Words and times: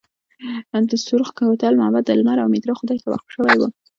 د 0.89 0.91
سورخ 1.05 1.29
کوتل 1.37 1.73
معبد 1.81 2.03
د 2.07 2.11
لمر 2.19 2.37
او 2.43 2.47
میترا 2.53 2.73
خدای 2.79 2.97
ته 3.03 3.07
وقف 3.11 3.27
شوی 3.35 3.55
و 3.57 3.61